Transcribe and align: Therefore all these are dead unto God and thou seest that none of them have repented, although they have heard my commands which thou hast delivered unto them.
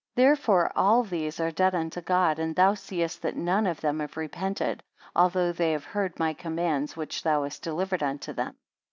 Therefore 0.15 0.71
all 0.75 1.03
these 1.03 1.39
are 1.39 1.51
dead 1.51 1.75
unto 1.75 2.01
God 2.01 2.39
and 2.39 2.55
thou 2.55 2.73
seest 2.73 3.21
that 3.21 3.35
none 3.35 3.67
of 3.67 3.81
them 3.81 3.99
have 3.99 4.17
repented, 4.17 4.81
although 5.15 5.51
they 5.51 5.73
have 5.73 5.85
heard 5.85 6.17
my 6.17 6.33
commands 6.33 6.97
which 6.97 7.21
thou 7.21 7.43
hast 7.43 7.61
delivered 7.61 8.01
unto 8.01 8.33
them. 8.33 8.57